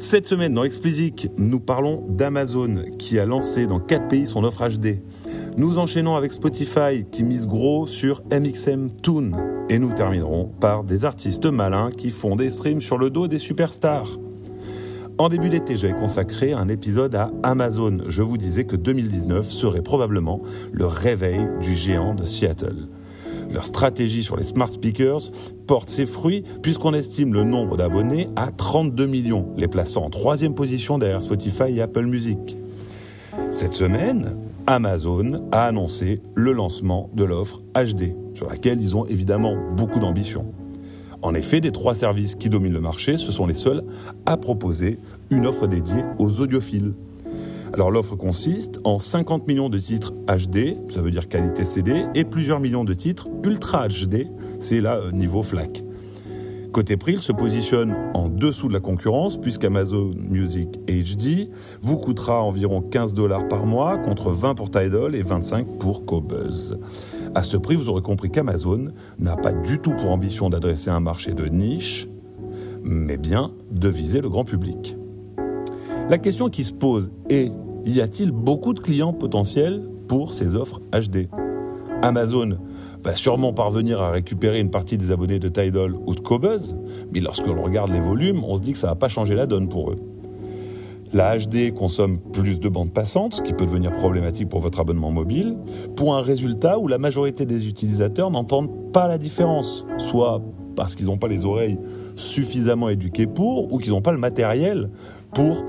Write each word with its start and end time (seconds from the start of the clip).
Cette 0.00 0.26
semaine 0.26 0.54
dans 0.54 0.62
Explicit, 0.62 1.28
nous 1.38 1.58
parlons 1.58 2.04
d'Amazon 2.08 2.84
qui 3.00 3.18
a 3.18 3.26
lancé 3.26 3.66
dans 3.66 3.80
4 3.80 4.06
pays 4.06 4.28
son 4.28 4.44
offre 4.44 4.68
HD. 4.68 5.00
Nous 5.56 5.80
enchaînons 5.80 6.14
avec 6.14 6.30
Spotify 6.30 7.04
qui 7.10 7.24
mise 7.24 7.48
gros 7.48 7.88
sur 7.88 8.22
MXM 8.30 8.90
Tune. 9.02 9.36
Et 9.68 9.80
nous 9.80 9.92
terminerons 9.92 10.52
par 10.60 10.84
des 10.84 11.04
artistes 11.04 11.46
malins 11.46 11.90
qui 11.90 12.10
font 12.10 12.36
des 12.36 12.50
streams 12.50 12.80
sur 12.80 12.96
le 12.96 13.10
dos 13.10 13.26
des 13.26 13.38
superstars. 13.38 14.20
En 15.18 15.28
début 15.28 15.48
d'été, 15.48 15.76
j'avais 15.76 15.98
consacré 15.98 16.52
un 16.52 16.68
épisode 16.68 17.16
à 17.16 17.32
Amazon. 17.42 17.98
Je 18.06 18.22
vous 18.22 18.38
disais 18.38 18.66
que 18.66 18.76
2019 18.76 19.50
serait 19.50 19.82
probablement 19.82 20.40
le 20.70 20.86
réveil 20.86 21.44
du 21.60 21.74
géant 21.74 22.14
de 22.14 22.22
Seattle. 22.22 22.86
Leur 23.50 23.66
stratégie 23.66 24.22
sur 24.22 24.36
les 24.36 24.44
smart 24.44 24.70
speakers 24.70 25.30
porte 25.66 25.88
ses 25.88 26.06
fruits 26.06 26.44
puisqu'on 26.62 26.94
estime 26.94 27.32
le 27.32 27.44
nombre 27.44 27.76
d'abonnés 27.76 28.28
à 28.36 28.50
32 28.50 29.06
millions, 29.06 29.48
les 29.56 29.68
plaçant 29.68 30.04
en 30.04 30.10
troisième 30.10 30.54
position 30.54 30.98
derrière 30.98 31.22
Spotify 31.22 31.76
et 31.76 31.80
Apple 31.80 32.06
Music. 32.06 32.56
Cette 33.50 33.72
semaine, 33.72 34.36
Amazon 34.66 35.48
a 35.50 35.64
annoncé 35.64 36.20
le 36.34 36.52
lancement 36.52 37.08
de 37.14 37.24
l'offre 37.24 37.62
HD, 37.74 38.14
sur 38.34 38.48
laquelle 38.48 38.80
ils 38.80 38.96
ont 38.96 39.06
évidemment 39.06 39.56
beaucoup 39.74 39.98
d'ambition. 39.98 40.52
En 41.22 41.34
effet, 41.34 41.60
des 41.60 41.72
trois 41.72 41.94
services 41.94 42.34
qui 42.34 42.48
dominent 42.48 42.74
le 42.74 42.80
marché, 42.80 43.16
ce 43.16 43.32
sont 43.32 43.46
les 43.46 43.54
seuls 43.54 43.82
à 44.26 44.36
proposer 44.36 44.98
une 45.30 45.46
offre 45.46 45.66
dédiée 45.66 46.04
aux 46.18 46.40
audiophiles. 46.40 46.92
Alors 47.72 47.90
l'offre 47.90 48.16
consiste 48.16 48.80
en 48.84 48.98
50 48.98 49.46
millions 49.46 49.68
de 49.68 49.78
titres 49.78 50.12
HD, 50.26 50.76
ça 50.90 51.00
veut 51.00 51.10
dire 51.10 51.28
qualité 51.28 51.64
CD, 51.64 52.06
et 52.14 52.24
plusieurs 52.24 52.60
millions 52.60 52.84
de 52.84 52.94
titres 52.94 53.28
Ultra 53.44 53.88
HD, 53.88 54.28
c'est 54.58 54.80
là 54.80 54.96
euh, 54.96 55.10
niveau 55.12 55.42
FLAC. 55.42 55.84
Côté 56.72 56.96
prix, 56.96 57.14
il 57.14 57.20
se 57.20 57.32
positionne 57.32 57.94
en 58.14 58.28
dessous 58.28 58.68
de 58.68 58.72
la 58.72 58.80
concurrence 58.80 59.40
puisqu'Amazon 59.40 60.12
Music 60.16 60.68
HD 60.86 61.48
vous 61.80 61.96
coûtera 61.96 62.42
environ 62.42 62.82
15 62.82 63.14
dollars 63.14 63.48
par 63.48 63.64
mois 63.64 63.96
contre 63.96 64.30
20 64.30 64.54
pour 64.54 64.70
Tidal 64.70 65.14
et 65.14 65.22
25 65.22 65.78
pour 65.78 66.04
Cobuzz. 66.04 66.78
À 67.34 67.42
ce 67.42 67.56
prix, 67.56 67.74
vous 67.74 67.88
aurez 67.88 68.02
compris 68.02 68.30
qu'Amazon 68.30 68.88
n'a 69.18 69.36
pas 69.36 69.52
du 69.52 69.78
tout 69.78 69.92
pour 69.92 70.12
ambition 70.12 70.50
d'adresser 70.50 70.90
un 70.90 71.00
marché 71.00 71.32
de 71.32 71.46
niche, 71.46 72.06
mais 72.82 73.16
bien 73.16 73.52
de 73.70 73.88
viser 73.88 74.20
le 74.20 74.28
grand 74.28 74.44
public. 74.44 74.96
La 76.10 76.16
question 76.16 76.48
qui 76.48 76.64
se 76.64 76.72
pose 76.72 77.12
est, 77.28 77.52
y 77.84 78.00
a-t-il 78.00 78.30
beaucoup 78.30 78.72
de 78.72 78.78
clients 78.78 79.12
potentiels 79.12 79.82
pour 80.08 80.32
ces 80.32 80.54
offres 80.54 80.80
HD 80.90 81.28
Amazon 82.00 82.56
va 83.04 83.14
sûrement 83.14 83.52
parvenir 83.52 84.00
à 84.00 84.10
récupérer 84.10 84.58
une 84.58 84.70
partie 84.70 84.96
des 84.96 85.10
abonnés 85.10 85.38
de 85.38 85.48
Tidal 85.48 85.94
ou 86.06 86.14
de 86.14 86.20
Cobuzz, 86.20 86.74
mais 87.12 87.20
lorsque 87.20 87.46
l'on 87.46 87.62
regarde 87.62 87.90
les 87.90 88.00
volumes, 88.00 88.42
on 88.42 88.56
se 88.56 88.62
dit 88.62 88.72
que 88.72 88.78
ça 88.78 88.86
va 88.86 88.94
pas 88.94 89.08
changer 89.08 89.34
la 89.34 89.46
donne 89.46 89.68
pour 89.68 89.90
eux. 89.90 89.98
La 91.12 91.36
HD 91.36 91.74
consomme 91.74 92.18
plus 92.32 92.58
de 92.58 92.68
bandes 92.70 92.92
passantes, 92.94 93.34
ce 93.34 93.42
qui 93.42 93.52
peut 93.52 93.66
devenir 93.66 93.92
problématique 93.92 94.48
pour 94.48 94.60
votre 94.60 94.80
abonnement 94.80 95.10
mobile, 95.10 95.58
pour 95.94 96.16
un 96.16 96.22
résultat 96.22 96.78
où 96.78 96.88
la 96.88 96.96
majorité 96.96 97.44
des 97.44 97.68
utilisateurs 97.68 98.30
n'entendent 98.30 98.92
pas 98.92 99.08
la 99.08 99.18
différence, 99.18 99.84
soit 99.98 100.40
parce 100.74 100.94
qu'ils 100.94 101.06
n'ont 101.06 101.18
pas 101.18 101.28
les 101.28 101.44
oreilles 101.44 101.78
suffisamment 102.14 102.88
éduquées 102.88 103.26
pour, 103.26 103.72
ou 103.72 103.78
qu'ils 103.78 103.92
n'ont 103.92 104.00
pas 104.00 104.12
le 104.12 104.18
matériel 104.18 104.90
pour 105.34 105.64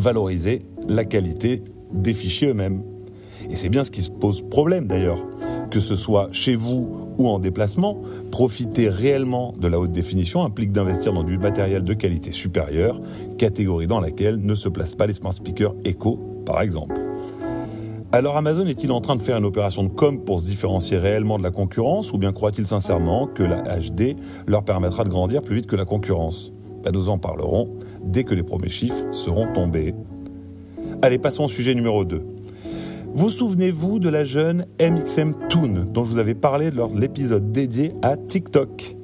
valoriser 0.00 0.62
la 0.88 1.04
qualité 1.04 1.62
des 1.92 2.14
fichiers 2.14 2.48
eux-mêmes. 2.48 2.82
Et 3.50 3.56
c'est 3.56 3.68
bien 3.68 3.84
ce 3.84 3.90
qui 3.90 4.02
se 4.02 4.10
pose 4.10 4.42
problème 4.42 4.86
d'ailleurs. 4.86 5.24
Que 5.70 5.80
ce 5.80 5.94
soit 5.94 6.28
chez 6.32 6.56
vous 6.56 6.88
ou 7.18 7.28
en 7.28 7.38
déplacement, 7.38 8.00
profiter 8.30 8.88
réellement 8.88 9.54
de 9.58 9.68
la 9.68 9.78
haute 9.78 9.92
définition 9.92 10.42
implique 10.42 10.72
d'investir 10.72 11.12
dans 11.12 11.22
du 11.22 11.38
matériel 11.38 11.84
de 11.84 11.94
qualité 11.94 12.32
supérieure, 12.32 13.00
catégorie 13.38 13.86
dans 13.86 14.00
laquelle 14.00 14.40
ne 14.40 14.54
se 14.54 14.68
placent 14.68 14.94
pas 14.94 15.06
les 15.06 15.12
smart 15.12 15.32
speakers 15.32 15.74
Echo, 15.84 16.18
par 16.44 16.62
exemple. 16.62 16.94
Alors 18.12 18.36
Amazon 18.36 18.66
est-il 18.66 18.90
en 18.90 19.00
train 19.00 19.14
de 19.14 19.22
faire 19.22 19.36
une 19.36 19.44
opération 19.44 19.84
de 19.84 19.88
com 19.88 20.24
pour 20.24 20.40
se 20.40 20.46
différencier 20.46 20.98
réellement 20.98 21.38
de 21.38 21.44
la 21.44 21.52
concurrence 21.52 22.12
ou 22.12 22.18
bien 22.18 22.32
croit-il 22.32 22.66
sincèrement 22.66 23.28
que 23.28 23.44
la 23.44 23.62
HD 23.78 24.16
leur 24.48 24.64
permettra 24.64 25.04
de 25.04 25.08
grandir 25.10 25.42
plus 25.42 25.56
vite 25.56 25.66
que 25.68 25.76
la 25.76 25.84
concurrence? 25.84 26.52
Ben, 26.82 26.90
Nous 26.92 27.08
en 27.08 27.18
parlerons 27.18 27.78
dès 28.04 28.24
que 28.24 28.34
les 28.34 28.42
premiers 28.42 28.68
chiffres 28.68 29.12
seront 29.12 29.52
tombés. 29.52 29.94
Allez, 31.02 31.18
passons 31.18 31.44
au 31.44 31.48
sujet 31.48 31.74
numéro 31.74 32.04
2. 32.04 32.22
Vous 33.12 33.30
souvenez-vous 33.30 33.98
de 33.98 34.08
la 34.08 34.24
jeune 34.24 34.66
MXM 34.80 35.34
Toon 35.48 35.86
dont 35.92 36.04
je 36.04 36.10
vous 36.10 36.18
avais 36.18 36.34
parlé 36.34 36.70
lors 36.70 36.90
de 36.90 37.00
l'épisode 37.00 37.50
dédié 37.50 37.92
à 38.02 38.16
TikTok? 38.16 38.96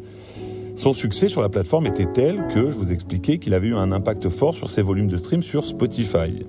Son 0.77 0.93
succès 0.93 1.29
sur 1.29 1.41
la 1.41 1.49
plateforme 1.49 1.87
était 1.87 2.07
tel 2.07 2.47
que 2.49 2.71
je 2.71 2.77
vous 2.77 2.93
expliquais 2.93 3.39
qu'il 3.39 3.55
avait 3.55 3.69
eu 3.69 3.75
un 3.75 3.93
impact 3.93 4.29
fort 4.29 4.55
sur 4.55 4.71
ses 4.71 4.83
volumes 4.83 5.09
de 5.09 5.17
stream 5.17 5.43
sur 5.43 5.65
Spotify. 5.65 6.47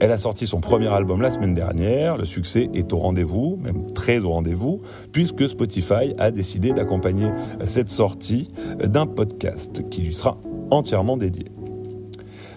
Elle 0.00 0.12
a 0.12 0.18
sorti 0.18 0.46
son 0.46 0.60
premier 0.60 0.88
album 0.88 1.20
la 1.20 1.30
semaine 1.30 1.52
dernière, 1.52 2.16
le 2.16 2.24
succès 2.24 2.70
est 2.72 2.90
au 2.94 2.98
rendez-vous, 2.98 3.58
même 3.62 3.92
très 3.92 4.20
au 4.20 4.30
rendez-vous, 4.30 4.80
puisque 5.12 5.46
Spotify 5.46 6.14
a 6.18 6.30
décidé 6.30 6.72
d'accompagner 6.72 7.30
cette 7.66 7.90
sortie 7.90 8.48
d'un 8.82 9.06
podcast 9.06 9.88
qui 9.90 10.00
lui 10.00 10.14
sera 10.14 10.38
entièrement 10.70 11.18
dédié. 11.18 11.44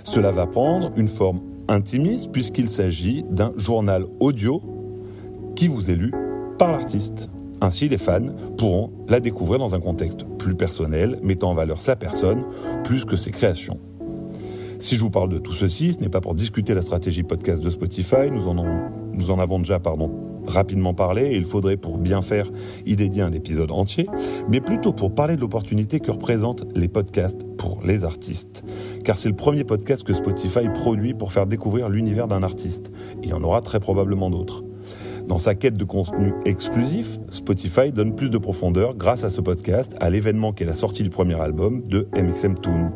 Cela 0.04 0.32
va 0.32 0.46
prendre 0.46 0.92
une 0.98 1.08
forme 1.08 1.42
intimiste 1.68 2.32
puisqu'il 2.32 2.70
s'agit 2.70 3.24
d'un 3.30 3.54
journal 3.56 4.06
audio 4.20 4.62
qui 5.56 5.68
vous 5.68 5.90
est 5.90 5.96
lu 5.96 6.14
par 6.58 6.72
l'artiste. 6.72 7.30
Ainsi, 7.62 7.88
les 7.88 7.98
fans 7.98 8.36
pourront 8.58 8.92
la 9.08 9.22
découvrir 9.22 9.60
dans 9.60 9.74
un 9.74 9.80
contexte 9.80 10.26
plus 10.38 10.56
personnel, 10.56 11.20
mettant 11.24 11.52
en 11.52 11.54
valeur 11.54 11.80
sa 11.80 11.96
personne 11.96 12.44
plus 12.84 13.06
que 13.06 13.16
ses 13.16 13.32
créations. 13.32 13.80
Si 14.80 14.98
je 14.98 15.02
vous 15.02 15.10
parle 15.10 15.30
de 15.30 15.40
tout 15.40 15.54
ceci, 15.54 15.94
ce 15.94 16.00
n'est 16.02 16.10
pas 16.10 16.20
pour 16.20 16.36
discuter 16.36 16.74
la 16.74 16.82
stratégie 16.82 17.24
podcast 17.24 17.64
de 17.64 17.70
Spotify, 17.70 18.30
nous 18.30 18.50
en, 18.50 19.40
avons 19.40 19.60
déjà 19.60 19.80
pardon, 19.80 20.12
rapidement 20.46 20.94
parlé 20.94 21.24
et 21.24 21.38
il 21.38 21.46
faudrait 21.46 21.78
pour 21.78 21.98
bien 21.98 22.22
faire 22.22 22.50
y 22.86 22.96
dédier 22.96 23.22
un 23.22 23.32
épisode 23.32 23.72
entier, 23.72 24.08
mais 24.50 24.62
plutôt 24.62 24.94
pour 24.94 25.14
parler 25.14 25.36
de 25.36 25.42
l'opportunité 25.42 26.00
que 26.00 26.12
représentent 26.12 26.66
les 26.76 26.88
podcasts 26.88 27.44
pour 27.58 27.80
les 27.84 28.04
artistes. 28.04 28.64
Car 29.04 29.18
c'est 29.18 29.30
le 29.30 29.36
premier 29.36 29.64
podcast 29.64 30.04
que 30.04 30.14
Spotify 30.14 30.70
produit 30.74 31.14
pour 31.14 31.32
faire 31.32 31.46
découvrir 31.46 31.90
l'univers 31.90 32.28
d'un 32.28 32.44
artiste. 32.44 32.92
Il 33.22 33.30
y 33.30 33.34
en 33.34 33.44
aura 33.44 33.62
très 33.62 33.80
probablement 33.80 34.30
d'autres. 34.30 34.64
Dans 35.28 35.38
sa 35.38 35.56
quête 35.56 35.78
de 35.78 35.86
contenu 35.86 36.34
exclusif, 36.46 37.18
Spotify 37.30 37.94
donne 37.94 38.14
plus 38.14 38.30
de 38.30 38.38
profondeur 38.38 38.96
grâce 38.96 39.24
à 39.24 39.30
ce 39.30 39.40
podcast 39.40 39.96
à 40.02 40.10
l'événement 40.10 40.52
qu'est 40.52 40.66
la 40.66 40.74
sortie 40.74 41.04
du 41.04 41.10
premier 41.10 41.40
album 41.40 41.82
de 41.88 42.10
MXM 42.14 42.56
Toon. 42.56 42.92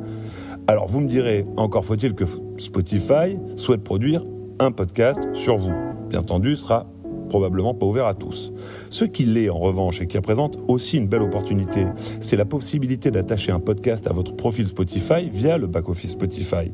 Alors 0.67 0.87
vous 0.87 0.99
me 0.99 1.07
direz, 1.07 1.45
encore 1.55 1.85
faut-il 1.85 2.13
que 2.13 2.25
Spotify 2.57 3.37
souhaite 3.55 3.83
produire 3.83 4.25
un 4.59 4.71
podcast 4.71 5.21
sur 5.33 5.55
vous. 5.55 5.73
Bien 6.09 6.19
entendu, 6.19 6.57
ce 6.57 6.63
sera 6.63 6.87
probablement 7.27 7.73
pas 7.73 7.85
ouvert 7.85 8.05
à 8.05 8.13
tous. 8.13 8.51
Ce 8.89 9.05
qui 9.05 9.25
l'est 9.25 9.49
en 9.49 9.59
revanche 9.59 10.01
et 10.01 10.07
qui 10.07 10.17
représente 10.17 10.57
aussi 10.67 10.97
une 10.97 11.07
belle 11.07 11.21
opportunité, 11.21 11.85
c'est 12.19 12.37
la 12.37 12.45
possibilité 12.45 13.11
d'attacher 13.11 13.51
un 13.51 13.59
podcast 13.59 14.07
à 14.07 14.13
votre 14.13 14.35
profil 14.35 14.67
Spotify 14.67 15.29
via 15.31 15.57
le 15.57 15.67
back-office 15.67 16.11
Spotify. 16.11 16.71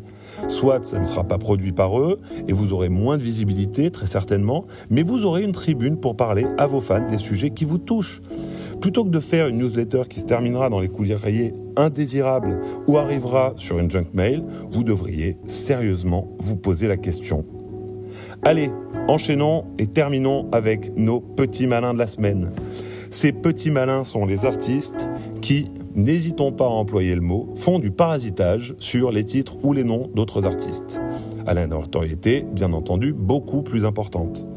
Soit 0.47 0.85
ça 0.85 0.99
ne 0.99 1.03
sera 1.03 1.23
pas 1.23 1.37
produit 1.37 1.71
par 1.71 1.99
eux 1.99 2.19
et 2.47 2.53
vous 2.53 2.73
aurez 2.73 2.89
moins 2.89 3.17
de 3.17 3.23
visibilité 3.23 3.91
très 3.91 4.07
certainement, 4.07 4.65
mais 4.89 5.03
vous 5.03 5.25
aurez 5.25 5.43
une 5.43 5.51
tribune 5.51 5.97
pour 5.97 6.15
parler 6.15 6.45
à 6.57 6.67
vos 6.67 6.81
fans 6.81 7.05
des 7.09 7.17
sujets 7.17 7.51
qui 7.51 7.65
vous 7.65 7.77
touchent. 7.77 8.21
Plutôt 8.81 9.05
que 9.05 9.09
de 9.09 9.19
faire 9.19 9.47
une 9.47 9.59
newsletter 9.59 10.03
qui 10.09 10.19
se 10.19 10.25
terminera 10.25 10.69
dans 10.69 10.79
les 10.79 10.89
courriers 10.89 11.53
indésirables 11.77 12.59
ou 12.87 12.97
arrivera 12.97 13.53
sur 13.55 13.79
une 13.79 13.89
junk 13.89 14.07
mail, 14.13 14.43
vous 14.71 14.83
devriez 14.83 15.37
sérieusement 15.47 16.35
vous 16.39 16.57
poser 16.57 16.87
la 16.87 16.97
question. 16.97 17.45
Allez, 18.41 18.71
enchaînons 19.07 19.65
et 19.77 19.87
terminons 19.87 20.49
avec 20.51 20.95
nos 20.97 21.19
petits 21.19 21.67
malins 21.67 21.93
de 21.93 21.99
la 21.99 22.07
semaine. 22.07 22.51
Ces 23.11 23.31
petits 23.31 23.69
malins 23.69 24.03
sont 24.03 24.25
les 24.25 24.45
artistes 24.45 25.07
qui, 25.41 25.69
n'hésitons 25.95 26.51
pas 26.51 26.65
à 26.65 26.69
employer 26.69 27.13
le 27.15 27.21
mot, 27.21 27.49
font 27.55 27.79
du 27.79 27.91
parasitage 27.91 28.75
sur 28.79 29.11
les 29.11 29.23
titres 29.23 29.63
ou 29.63 29.73
les 29.73 29.83
noms 29.83 30.09
d'autres 30.15 30.45
artistes, 30.45 30.99
à 31.45 31.53
la 31.53 31.67
notoriété, 31.67 32.45
bien 32.51 32.73
entendu, 32.73 33.13
beaucoup 33.13 33.61
plus 33.61 33.85
importante. 33.85 34.47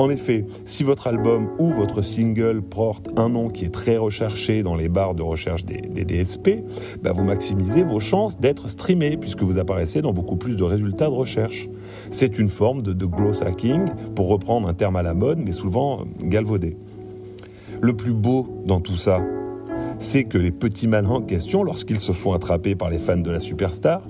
En 0.00 0.10
effet, 0.10 0.46
si 0.64 0.84
votre 0.84 1.08
album 1.08 1.48
ou 1.58 1.70
votre 1.70 2.02
single 2.02 2.62
porte 2.62 3.08
un 3.16 3.28
nom 3.28 3.48
qui 3.48 3.64
est 3.64 3.74
très 3.74 3.96
recherché 3.96 4.62
dans 4.62 4.76
les 4.76 4.88
barres 4.88 5.16
de 5.16 5.22
recherche 5.22 5.64
des, 5.64 6.04
DSP, 6.04 6.62
bah, 7.02 7.10
vous 7.10 7.24
maximisez 7.24 7.82
vos 7.82 7.98
chances 7.98 8.38
d'être 8.38 8.68
streamé 8.68 9.16
puisque 9.16 9.42
vous 9.42 9.58
apparaissez 9.58 10.00
dans 10.00 10.12
beaucoup 10.12 10.36
plus 10.36 10.54
de 10.54 10.62
résultats 10.62 11.06
de 11.06 11.14
recherche. 11.14 11.68
C'est 12.10 12.38
une 12.38 12.48
forme 12.48 12.82
de, 12.82 12.92
de 12.92 13.06
growth 13.06 13.42
hacking, 13.42 13.86
pour 14.14 14.28
reprendre 14.28 14.68
un 14.68 14.74
terme 14.74 14.94
à 14.94 15.02
la 15.02 15.14
mode, 15.14 15.40
mais 15.40 15.50
souvent 15.50 16.04
galvaudé. 16.22 16.76
Le 17.80 17.96
plus 17.96 18.12
beau 18.12 18.62
dans 18.66 18.80
tout 18.80 18.96
ça, 18.96 19.20
c'est 19.98 20.24
que 20.24 20.38
les 20.38 20.50
petits 20.50 20.86
malins 20.86 21.10
en 21.10 21.22
question, 21.22 21.62
lorsqu'ils 21.62 22.00
se 22.00 22.12
font 22.12 22.32
attraper 22.32 22.74
par 22.74 22.90
les 22.90 22.98
fans 22.98 23.16
de 23.16 23.30
la 23.30 23.40
superstar, 23.40 24.02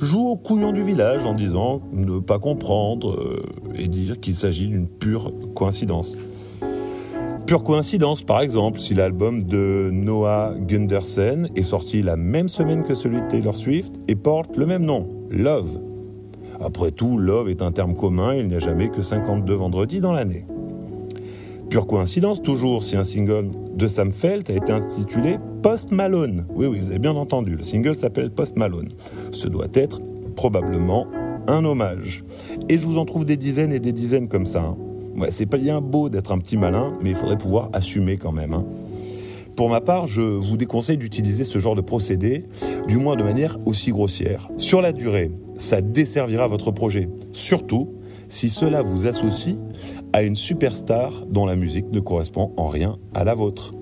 jouent 0.00 0.28
au 0.28 0.36
couillon 0.36 0.72
du 0.72 0.82
village 0.82 1.24
en 1.26 1.32
disant 1.32 1.82
ne 1.92 2.18
pas 2.20 2.38
comprendre 2.38 3.14
euh, 3.14 3.42
et 3.74 3.88
dire 3.88 4.20
qu'il 4.20 4.34
s'agit 4.34 4.68
d'une 4.68 4.86
pure 4.86 5.32
coïncidence. 5.54 6.16
Pure 7.46 7.64
coïncidence, 7.64 8.22
par 8.22 8.40
exemple, 8.40 8.78
si 8.78 8.94
l'album 8.94 9.42
de 9.42 9.90
Noah 9.92 10.54
Gundersen 10.58 11.50
est 11.56 11.64
sorti 11.64 12.02
la 12.02 12.16
même 12.16 12.48
semaine 12.48 12.84
que 12.84 12.94
celui 12.94 13.20
de 13.20 13.26
Taylor 13.26 13.56
Swift 13.56 13.94
et 14.06 14.14
porte 14.14 14.56
le 14.56 14.64
même 14.64 14.84
nom, 14.84 15.08
Love. 15.28 15.80
Après 16.60 16.92
tout, 16.92 17.18
Love 17.18 17.50
est 17.50 17.60
un 17.60 17.72
terme 17.72 17.96
commun, 17.96 18.34
il 18.34 18.46
n'y 18.46 18.54
a 18.54 18.60
jamais 18.60 18.88
que 18.88 19.02
52 19.02 19.54
vendredis 19.54 19.98
dans 19.98 20.12
l'année. 20.12 20.46
Pure 21.72 21.86
coïncidence, 21.86 22.42
toujours, 22.42 22.84
si 22.84 22.98
un 22.98 23.04
single 23.04 23.50
de 23.74 23.88
Sam 23.88 24.12
Felt 24.12 24.50
a 24.50 24.52
été 24.52 24.72
intitulé 24.72 25.38
Post 25.62 25.90
Malone. 25.90 26.44
Oui, 26.54 26.66
oui, 26.66 26.78
vous 26.78 26.90
avez 26.90 26.98
bien 26.98 27.16
entendu, 27.16 27.56
le 27.56 27.62
single 27.62 27.96
s'appelle 27.96 28.30
Post 28.30 28.58
Malone. 28.58 28.88
Ce 29.30 29.48
doit 29.48 29.68
être 29.72 30.02
probablement 30.36 31.06
un 31.46 31.64
hommage. 31.64 32.24
Et 32.68 32.76
je 32.76 32.84
vous 32.86 32.98
en 32.98 33.06
trouve 33.06 33.24
des 33.24 33.38
dizaines 33.38 33.72
et 33.72 33.80
des 33.80 33.94
dizaines 33.94 34.28
comme 34.28 34.44
ça. 34.44 34.60
Hein. 34.60 34.76
Ouais, 35.16 35.30
c'est 35.30 35.46
pas 35.46 35.56
bien 35.56 35.80
beau 35.80 36.10
d'être 36.10 36.30
un 36.32 36.36
petit 36.36 36.58
malin, 36.58 36.92
mais 37.00 37.08
il 37.08 37.16
faudrait 37.16 37.38
pouvoir 37.38 37.70
assumer 37.72 38.18
quand 38.18 38.32
même. 38.32 38.52
Hein. 38.52 38.66
Pour 39.56 39.70
ma 39.70 39.80
part, 39.80 40.06
je 40.06 40.20
vous 40.20 40.58
déconseille 40.58 40.98
d'utiliser 40.98 41.44
ce 41.44 41.58
genre 41.58 41.74
de 41.74 41.80
procédé, 41.80 42.44
du 42.86 42.98
moins 42.98 43.16
de 43.16 43.22
manière 43.22 43.58
aussi 43.64 43.92
grossière. 43.92 44.50
Sur 44.58 44.82
la 44.82 44.92
durée, 44.92 45.30
ça 45.56 45.80
desservira 45.80 46.48
votre 46.48 46.70
projet. 46.70 47.08
Surtout 47.32 47.88
si 48.28 48.48
cela 48.48 48.82
vous 48.82 49.06
associe 49.06 49.56
à 50.12 50.22
une 50.22 50.36
superstar 50.36 51.26
dont 51.26 51.46
la 51.46 51.56
musique 51.56 51.90
ne 51.90 52.00
correspond 52.00 52.52
en 52.56 52.68
rien 52.68 52.98
à 53.14 53.24
la 53.24 53.34
vôtre. 53.34 53.74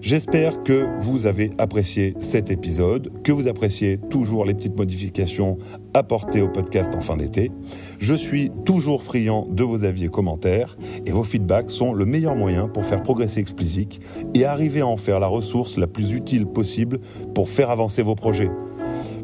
J'espère 0.00 0.62
que 0.62 0.86
vous 1.00 1.26
avez 1.26 1.50
apprécié 1.58 2.14
cet 2.20 2.52
épisode, 2.52 3.10
que 3.24 3.32
vous 3.32 3.48
appréciez 3.48 3.98
toujours 3.98 4.44
les 4.44 4.54
petites 4.54 4.76
modifications 4.76 5.58
apportées 5.92 6.40
au 6.40 6.48
podcast 6.48 6.94
en 6.94 7.00
fin 7.00 7.16
d'été. 7.16 7.50
Je 7.98 8.14
suis 8.14 8.52
toujours 8.64 9.02
friand 9.02 9.48
de 9.50 9.64
vos 9.64 9.84
avis 9.84 10.04
et 10.04 10.08
commentaires 10.08 10.76
et 11.04 11.10
vos 11.10 11.24
feedbacks 11.24 11.70
sont 11.70 11.92
le 11.92 12.04
meilleur 12.04 12.36
moyen 12.36 12.68
pour 12.68 12.86
faire 12.86 13.02
progresser 13.02 13.40
Explicit 13.40 14.00
et 14.34 14.44
arriver 14.44 14.80
à 14.80 14.86
en 14.86 14.96
faire 14.96 15.18
la 15.18 15.26
ressource 15.26 15.76
la 15.76 15.88
plus 15.88 16.12
utile 16.12 16.46
possible 16.46 17.00
pour 17.34 17.48
faire 17.48 17.70
avancer 17.70 18.02
vos 18.02 18.14
projets. 18.14 18.50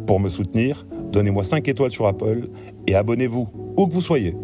Pour 0.06 0.18
me 0.18 0.28
soutenir, 0.28 0.86
donnez-moi 1.12 1.44
5 1.44 1.68
étoiles 1.68 1.92
sur 1.92 2.06
Apple 2.06 2.48
et 2.86 2.94
abonnez-vous, 2.94 3.48
où 3.76 3.86
que 3.86 3.92
vous 3.92 4.02
soyez. 4.02 4.34